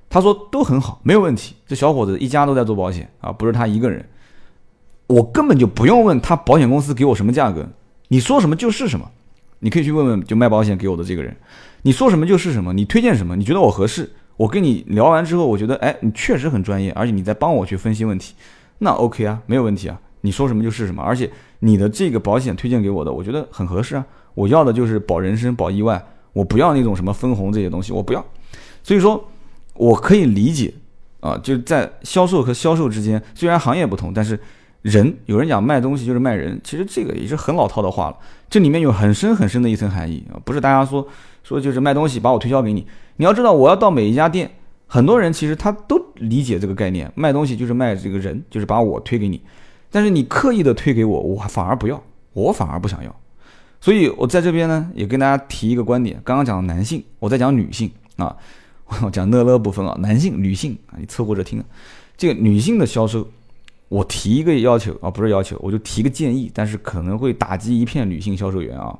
[0.09, 1.53] 他说都很好，没有问题。
[1.67, 4.07] 这小伙子一家都在做保险啊，不是他一个人。
[5.07, 7.67] 我根本就不用问他保险公司给我什么价格，
[8.07, 9.11] 你说什么就是什么。
[9.59, 11.35] 你可以去问问就卖保险给我的这个人，
[11.81, 18.33] 你说什么就是什么，你推荐什么，你觉得我合适，我跟你聊完之后，我觉得哎，你确实很专业，而且你在帮我去分析问题，
[18.77, 19.99] 那 OK 啊，没有问题啊。
[20.21, 21.29] 你说什么就是什么，而且
[21.61, 24.05] 你的这个保险推荐给我的，我觉得很合适啊。
[24.33, 28.25] 我要的就是保人身、保意外，我不要那种什么分红这些东西，我不要。
[28.83, 29.23] 所以说，
[29.73, 30.73] 我可以理解
[31.19, 34.39] 啊，就在销售和销售之间，虽然行业不同，但是
[34.81, 38.17] 人有人讲卖东西就是卖人，其实这个也是很老套的话了。
[38.49, 41.07] 这里面有很深很深的一层含义啊，不是大家说
[41.43, 42.87] 说就是卖东西把我推销给你。
[43.17, 44.49] 你要知道，我要到每一家店。
[44.87, 49.41] 很多人其实他都理解这个概念，卖东西就是卖这个人，就是把我推给你。
[49.91, 52.01] 但是你刻意的推给我，我反而不要，
[52.33, 53.15] 我反而不想要。
[53.79, 56.19] 所以我在这边呢，也跟大家提一个观点。
[56.23, 58.37] 刚刚讲男性，我在讲女性啊，
[59.03, 61.63] 我讲乐乐部分啊，男性、女性啊，你凑合着听。
[62.15, 63.27] 这个女性的销售，
[63.89, 68.97] 我提一个要求啊，不是要求，我就提个建议，但是可能会打击一片女性销售员啊。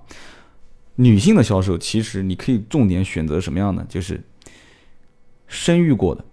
[0.95, 3.85] 女性的销售，其实你可以重点选择什么样的？
[3.85, 4.21] 就是
[5.47, 6.25] 生育过的。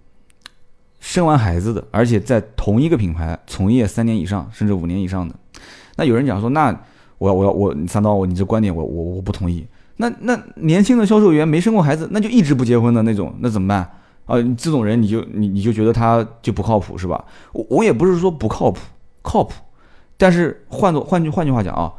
[1.08, 5.34] 生完孩子的，而且在同一个品牌从业三年以上，甚至五年以上的，
[5.96, 6.78] 那有人讲说，那
[7.16, 9.66] 我要我要我三刀，我你这观点我我我不同意。
[9.96, 13.78] 那那年轻的销售员没生过孩子，那就一直不结婚的那种，那怎么办
[14.26, 14.36] 啊？
[14.58, 17.24] 这种人你就你你就觉得他就不靠谱是吧？
[17.54, 18.78] 我我也不是说不靠谱，
[19.22, 19.54] 靠谱。
[20.18, 21.90] 但是换做换句换句话讲啊，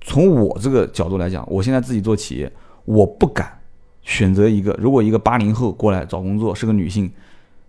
[0.00, 2.50] 从我这个角度来讲，我现在自己做企业，
[2.86, 3.60] 我不敢
[4.00, 7.12] 选择一个，如果一个八零后过来找工作是个女性。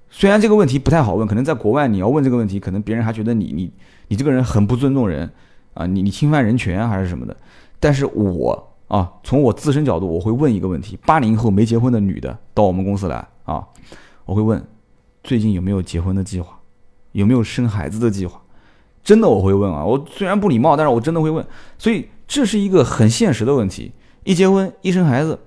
[0.09, 3.71] 虽然这个问题不太好问，可能在国外你要问这个问题，可能别人还觉得你你
[4.07, 5.29] 你这个人很不尊重人
[5.73, 7.35] 啊，你你侵犯人权还是什么的。
[7.79, 13.67] 但是我啊，从我自身角度，我会问一个问题：八零后没结婚的女的到我们公司来啊，
[14.25, 14.63] 我会问
[15.23, 16.59] 最近有没有结婚的计划，
[17.11, 18.41] 有没有生孩子的计划？
[19.03, 21.45] 真的我会问啊，我虽然不礼貌，但是我真的会问。
[21.77, 23.91] 所以这是一个很现实的问题：
[24.23, 25.39] 一结婚一生孩子，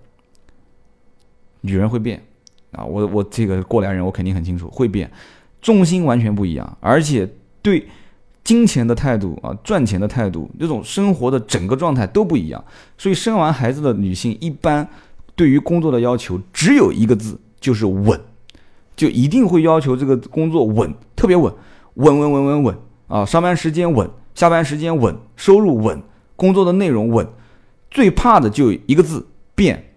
[1.63, 2.23] 女人会变。
[2.73, 5.11] 啊，我我这个过来人，我肯定很清楚，会变，
[5.63, 7.29] 重心完全不一样，而且
[7.63, 7.87] 对
[8.45, 12.63] 金钱的态度啊，赚钱的态度，这种生活的整个状态都不一样。
[12.97, 14.89] 所以生完孩子的女性，一般
[15.35, 18.21] 对于工作的要求只有一个字，就是稳，
[18.97, 21.53] 就一定会要求这个工作稳，特别稳，
[21.95, 26.03] 稳稳稳稳稳啊，上班时间稳，下班时间稳，收入稳，
[26.37, 27.27] 工作的内容稳，
[27.91, 29.88] 最怕的就一个字变。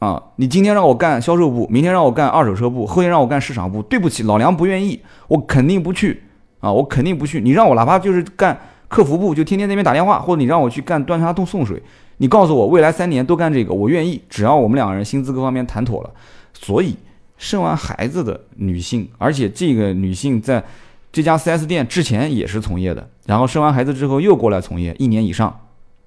[0.00, 6.22] 啊，你今天让我干销售部，明天让我干二手车部，后天让我干市场部，对不起，老娘不愿意，我肯定不去
[6.60, 7.38] 啊，我肯定不去。
[7.38, 8.58] 你让我哪怕就是干
[8.88, 11.82] 客服部，就天天那边打电话，或者你让我去干端茶送送水，
[12.16, 16.10] 你告诉我未来三年都干这个，我愿意，只要我们两个人薪资各方面谈妥了。
[16.54, 16.96] 所以
[17.36, 20.64] 生完孩子的女性，而且这个女性在
[21.12, 25.48] 这家 4S 店之前也是从业的，然后生完孩子之后又过来从业一年以上，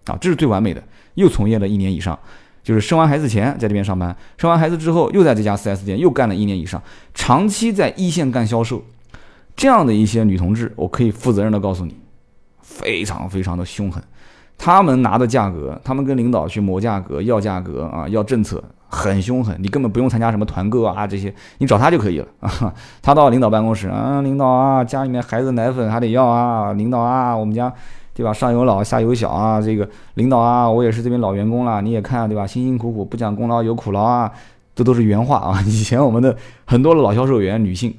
[0.06, 0.82] 啊，这是最完美的，
[1.14, 2.18] 又从业了一年以上。
[2.64, 6.82] 就是生完孩子前在这边上班，生完孩子之后又在这家 4S 店又干了一年以上，
[7.14, 8.82] 长期在一线干销售，
[9.54, 11.98] 这样的一些女同志，我可以负责任的告诉你，
[12.62, 14.02] 非常非常的凶狠，
[14.58, 22.74] 他们拿的价格，他们跟领导去磨价格、要价格啊、要政策，很凶狠，你根本不用参加什么团购啊这些，你找他就可以了啊。
[23.04, 27.74] 他到领导办公室啊，领导啊，家里面孩子奶粉还得要啊，领导啊，我们家。
[28.14, 28.32] 对吧？
[28.32, 32.46] 上有老下有小啊，这个领导啊，我也是这边老员工了，你也看对吧？
[32.46, 34.32] 辛辛苦苦不讲功劳有苦劳啊，
[34.76, 35.60] 这都是原话啊。
[35.66, 37.92] 以前我们的很多的老销售员女性，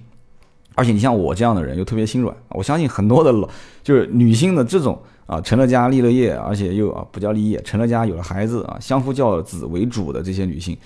[0.77, 3.49] 而且你像我这样的人又特别心软，我相信很多的老
[3.83, 4.97] 就是女性的这种
[5.27, 10.79] 啊，成了家立了业，而且又啊不叫立业，成了家有了孩子啊，相夫教子为主的这些女性，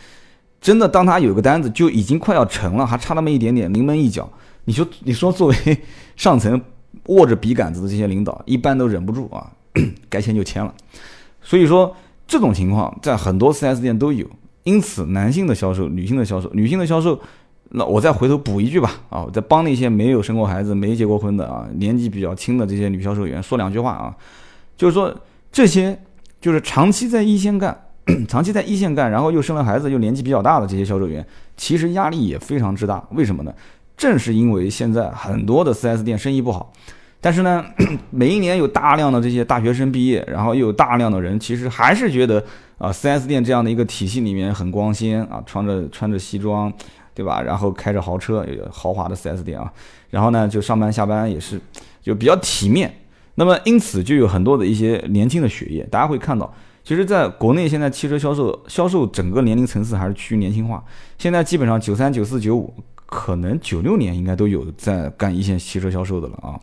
[0.59, 4.27] 真的当她有个单子就已经快要成了，还差那么一点点临门一脚，
[4.65, 5.55] 你说你说作为
[6.17, 6.59] 上层。
[7.07, 9.51] 握着笔杆子的这些领导，一般都忍不住啊，
[10.09, 10.75] 该签就签了。
[11.43, 11.95] 所以说
[12.27, 14.27] 这种情况在很多 4S 店都有。
[14.65, 17.19] 因此，男性的销售、女性的销售、女性的销售，
[17.71, 24.15] 那我再回头补一句吧啊，我再帮那些没有生过孩子、没结过婚的啊，年纪比较轻的这些女销售员说两句话啊，
[24.77, 25.15] 就是说
[25.51, 25.99] 这些
[26.39, 27.75] 就是长期在一线干、
[28.29, 33.03] 长期在一线干，然后又生了孩子又年纪比较大的这些销售员，其实压力也非常之大。
[33.13, 33.55] 为什么呢？
[33.99, 36.73] 正是因为现在很多的 4S 店生意不好，
[37.21, 37.65] 但是呢，
[38.11, 42.43] 每一年有大量的这些大学生毕业，然后又有大量的人，其实还是觉得
[42.79, 46.73] 啊，4S 店这样的一个体系里面很光鲜啊，穿着穿着西装，
[47.13, 47.43] 对吧？
[47.43, 49.71] 然后开着豪车，豪华的 4S 店啊，
[50.11, 51.61] 然后呢，就上班下班也是
[52.01, 52.95] 就比较体面。
[53.35, 60.85] 那么因此就有很多的一些年轻的血液，大家会看到，其实在国内现在汽车销售销售整个年龄层次还是趋于年轻化，
[61.19, 62.73] 现在基本上九三、九四、九五。
[63.11, 66.61] 可能九六年应该都有在干一线汽车销售的了啊，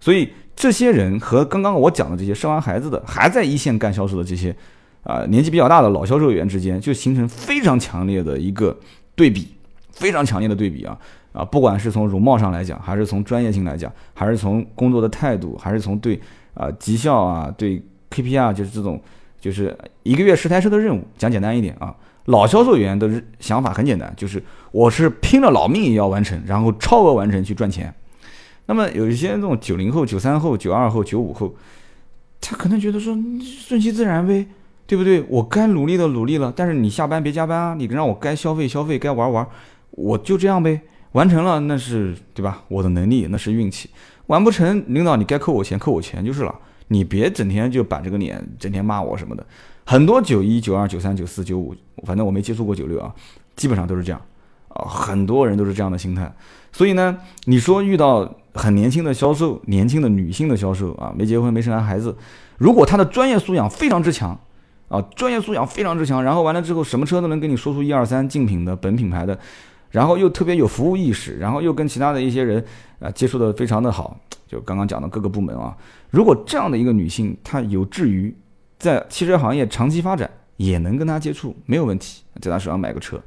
[0.00, 4.54] 所以这些人和刚刚我讲的这些生完孩子的还在一线干销售的这些
[5.04, 8.76] 啊年纪比较大的老销售员之间，就形成非常强烈的一个
[9.14, 9.54] 对比，
[9.92, 10.98] 非常强烈的对比啊
[11.32, 11.44] 啊！
[11.44, 16.20] 不管是从容貌上来讲，还是从专业性来讲，还是从工作的态度，还是从对
[16.54, 17.80] 啊绩效啊对
[18.10, 19.00] KPI 就是这种
[19.40, 21.94] 就是一个月十台车的任务，讲简单一点啊。
[22.26, 27.94] 老销售员的想法很简单，就是我是拼了老命也要完成，然后超额完成去赚钱。
[28.66, 31.54] 那么有一些这种九零后、九三后、九二后、九五后，
[32.40, 34.46] 他可能觉得说顺其自然呗，
[34.86, 35.22] 对不对？
[35.28, 39.46] 我该努力的努力了，但是你下班别加班啊，你让我该消费消费，该玩玩，
[39.90, 40.80] 我就这样呗，
[41.12, 42.62] 完成了那是对吧？
[42.68, 43.90] 我的能力那是运气，
[44.28, 46.54] 完不成，领导你该扣我钱扣我钱就是了。
[46.88, 49.46] 你别整天就板着个脸，整天骂我什么的。
[49.84, 53.14] 很多九一、九二、九三、九四、九五，反正我没接触过九六啊，
[53.56, 54.20] 基本上都是这样
[54.68, 56.32] 啊，很多人都是这样的心态。
[56.72, 62.16] 所以呢，你说遇到很年轻的销售，年轻的女性的销售啊，没结婚没生完孩子，
[62.58, 64.38] 如果她的专业素养非常之强
[64.88, 69.38] 啊，专业素养非常之强，然后完了之后什么车都能跟你说出一二三，竞品的、本品牌的。
[69.90, 72.64] 然后又特别有服务意识，然后又跟其他的一些人
[72.98, 74.18] 啊接触的非常的好，
[74.48, 75.72] 就刚刚讲的各个部门啊，
[76.10, 78.34] 如果这样的一个女性，她有志于
[78.78, 83.20] 在汽车行业长期发展，也能跟他接触，没有问题，在他手上买个车。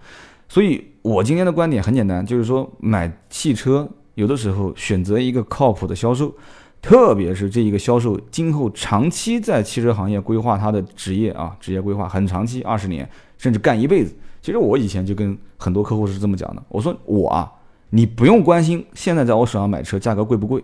[0.50, 6.34] 所以我今天的观点很简单，就是说买汽车有的时候选择一个靠谱的销售，
[6.82, 14.16] 特别是这一个销售今后长期在汽车行业规划他的职业啊，职业规划很长期，二十年甚至干一辈子。
[14.42, 17.52] 其实我以前就跟很多客户是这么讲的，我说我啊，
[17.90, 20.64] 你不用关心现在在我手上买车价格贵不贵，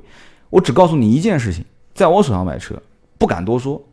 [0.49, 2.81] 我只告诉你一件事情，在我手上买车
[3.17, 3.83] 不敢多说，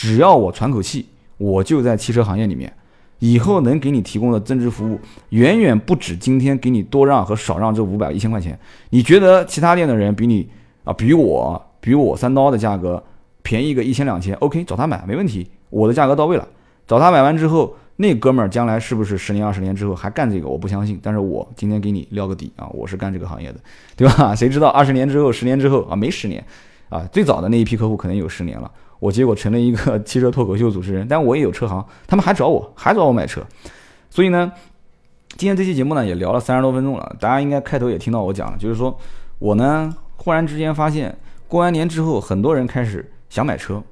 [0.00, 1.04] 只要我喘口气，
[1.36, 2.72] 我就在汽车行业里面，
[3.18, 8.58] 以后能给你提供的增值服务远远不止今天给你多让和少让这五百一千块钱。
[8.88, 10.48] 你觉得其他店的人比你
[10.84, 13.04] 啊，比我比我三刀的价格
[13.42, 16.48] 便宜个一千两千，OK，找他买没问题，我的价格到位了，
[16.86, 17.76] 找他买完之后。
[17.96, 20.48] 那哥们儿将来是不是十年二十年之后还干这个？
[20.48, 20.98] 我不相信。
[21.02, 23.60] 但是我今天给你撂个底啊，我是干这个行业的，
[23.94, 24.34] 对吧？
[24.34, 26.42] 谁知道二十年之后、十年之后啊，没十年
[26.88, 28.72] 啊，最早的那一批客户可能有十年了。
[29.00, 33.42] 我结果成了一个汽车脱口秀主持人，但我也有车行，他们还找我，还找我买车。
[34.08, 34.52] 所以呢，
[35.36, 38.96] 今天这期节目呢也聊了三十多分钟了，大家应该开头也听到我讲，就是说
[39.40, 41.16] 我呢忽然之间发现，
[41.48, 43.82] 过完年之后，很多人开始想买车。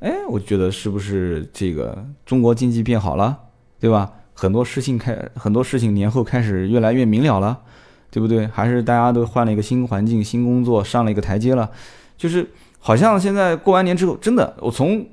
[0.00, 3.38] 哎，我觉得是不是这个中国经济变好了，
[3.80, 4.12] 对吧？
[4.34, 7.56] 很多事情开，很多事情年后开始越来越明了了，
[8.10, 8.46] 对不对？
[8.48, 11.70] 还是大家都换了一个新环境、新工作，上了一个台阶了？
[12.16, 12.50] 就是
[12.84, 15.06] 好像现在过完年之后，真的，我从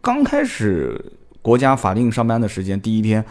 [0.00, 0.98] 刚开始
[1.42, 3.24] 国家法定上班的时间第一天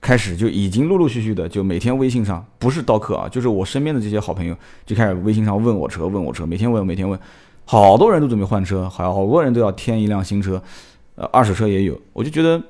[0.00, 7.16] 开始，就已经陆陆续续的，就每天微信上不是刀客啊，就是我身边的这些好朋友就开始微信上问我车，问我车，每天问，每天问。
[7.64, 10.60] 好多人都准备换车，好好多人都要添一辆新车，
[11.14, 12.60] 呃，二手车也有，我就觉得，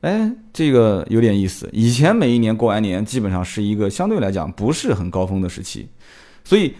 [0.00, 1.70] 哎，这个有点意思。
[1.72, 5.86] 以前每一年过完年，基本上是一个相对来讲不是很高峰的时期，
[6.42, 6.74] 所以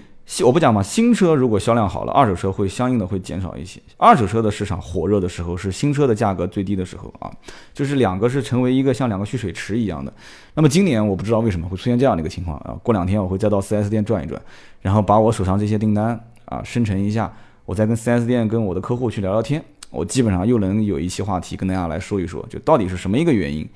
[0.45, 3.81] 我不讲嘛，新车如果销量好了，二手车会相应的会减少一些。
[3.97, 7.31] 二手车的市场火热的时候，是新车的价格最低的时候啊，
[7.75, 10.13] 就是两个是成为一个像两个蓄水池一样的。
[10.55, 14.41] 那么今年我不知道为什么会出现这样的一个情况啊，过两天我会再到 4S 店转一转，
[14.81, 17.31] 然后把我手上这些订单啊生成一下。
[17.65, 23.69] 我再跟 4S 店跟我的客户去聊聊天，我基本上又能有一期话题跟大家来说一说，就到底是什么一个原因。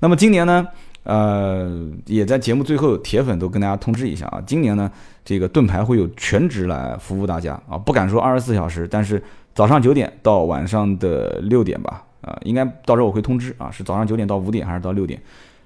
[0.00, 0.66] 那么今年呢，
[1.02, 4.90] 呃，也在节目最后，铁粉都跟大家通知一下啊，今年呢，
[5.24, 9.22] 这个盾牌会有全职来服务大家啊，不敢说二十四小时，但是
[9.54, 15.20] 早上九点到晚上的六点吧，啊，应该到时候我会通知啊，是早上九点到五点还是到六点？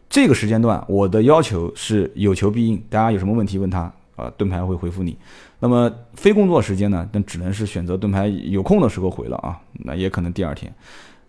[0.09, 5.16] 这个时间段我的要求是有求必应，大家有什么问题问他啊，盾牌会回复你。
[5.59, 7.09] 那么非工作时间呢？
[7.12, 10.73] 那只能是选择盾牌有空的时候回了啊，那也可能第二天。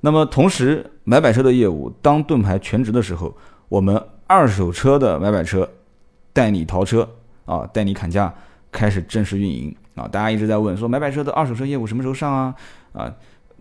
[0.02, 3.36] 那么同时买摆车的业务，当盾牌全职的时候，
[3.76, 5.70] 我们二手车的买买车
[6.32, 7.10] 带你淘车
[7.44, 8.34] 啊，带你砍价
[8.72, 10.08] 开始正式运营啊。
[10.08, 12.56] 大家一直在问说买买车的二手车业务什么时候上啊？
[12.94, 13.14] 啊，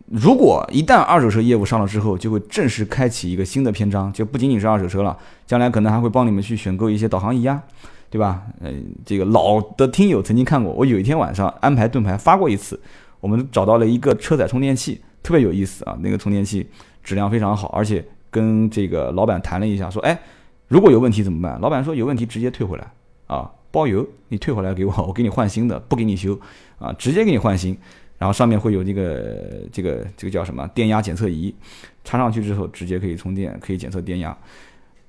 [0.07, 7.61] 如果一旦二手车业务上了之后，就会正式开启一个新的篇章，就不仅仅是二手车了，将来可能还会帮你们去选购一些导航仪啊。
[8.09, 8.43] 对吧？
[8.61, 12.81] 嗯，这个老的听友曾经看过，我有一天晚上安排盾牌发过一次，
[13.19, 15.99] 我们找到了一个车载充电器，特别有意思啊。
[16.01, 16.71] 那个充电器
[17.03, 20.19] 质量非常好，而且跟这个老板谈了一下，说，哎，
[20.67, 21.61] 如果有问题怎么办？
[21.61, 22.91] 老板说有问题直接退回来
[23.29, 26.37] 啊，包邮，你退回来给我，我给你换新的，不给你修
[26.81, 27.79] 啊，直接给你换新。
[28.19, 31.55] 然后上面会有这个这个这个叫什么电压检测仪，
[32.03, 34.37] 插上去之后直接可以充电，可以检测电压。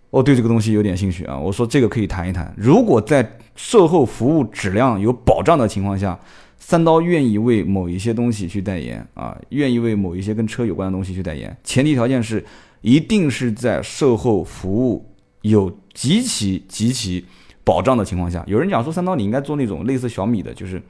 [0.09, 2.53] 我对这个东西有点兴趣啊，我说这个可以谈一谈。
[2.55, 6.17] 如果在售后服务质量有保障的情况下，
[6.57, 11.55] 三刀愿意为某一些东西去代言啊，愿意为某一些跟车有关的东西去代言。
[11.63, 12.43] 前提条件是，
[12.81, 15.05] 一定是在售后服务
[15.41, 17.25] 有极其极其
[17.63, 18.43] 保障的情况下。
[18.47, 20.81] 有人讲说三刀你应该做那种类似小米的，就是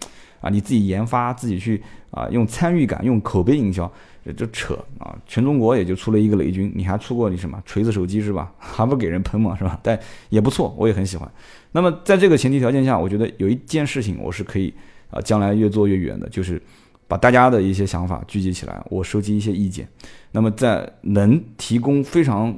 [0.42, 1.82] 啊你自己研发，自己去
[2.12, 3.92] 啊用参与感，用口碑营销。
[4.36, 5.16] 这扯啊！
[5.28, 8.52] 全中国也就出了一个雷军，你还出过你什么锤子手机是吧？
[8.58, 9.80] 还不给人喷嘛是吧？
[9.84, 11.32] 但也不错，我也很喜欢。
[11.74, 14.74] 那么在这个前提条件下，我觉得有一件事情我是可以
[15.12, 16.60] 啊，将来越做越远的，就是
[17.08, 19.88] 把大家的一些想法聚集起来，我收集一些意见。
[20.32, 22.58] 那么在能提供非常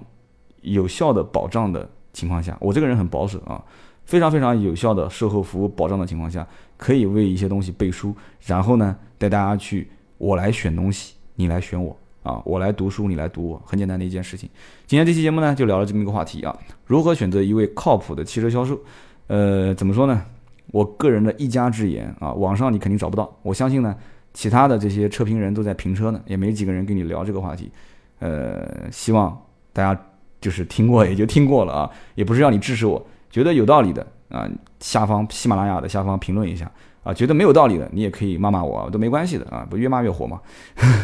[0.61, 3.61] 有效的保障的情况下，我这个人很保守啊，
[4.05, 14.49] 非常非常有效的售后服务保障的情况下，可以为一些东西背书，然后呢带大家去我来选东西，你来选我啊，我来读书，你来读我，很简单的一件事情。
[14.85, 18.79] 今天这期节目呢就聊了这么一个话题啊，如何选择一位靠谱的汽车销售？
[19.27, 20.23] 呃，怎么说呢？
[20.71, 23.37] 我个人的一家之言啊，网上你肯定找不到。
[23.41, 23.95] 我相信呢，
[24.37, 27.71] 其他的这些车评人都在评车呢，也没几个人跟你聊这个话题。
[28.19, 29.35] 呃，希望
[29.73, 29.99] 大家
[30.39, 34.47] 就是听过 也就听过了啊，也不是让你支持我，觉得有道理的啊，
[34.79, 36.71] 下方喜马拉雅的下方评论一下
[37.01, 40.39] 啊，觉得没有道理的，你也可以骂骂我都没关系的啊，不越骂越火嘛。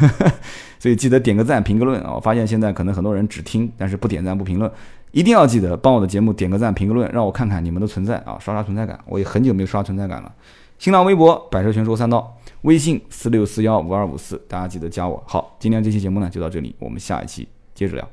[0.77, 2.13] 所以记得点个赞，评个论啊。
[2.13, 4.71] 我发现现在可能很多人只听，但是不点赞不评论。
[5.11, 8.99] 一定要记得帮我的节目点个赞、评个论，让我看看你们的存在啊，刷刷存在感。
[9.07, 10.31] 我也很久没有刷存在感了。
[10.77, 15.21] 新浪微博百车全说三刀，微信四六四幺五二五四，大家记得加我。
[15.27, 18.09] 好，今天这期节目呢就到这里，我们下一期接着聊。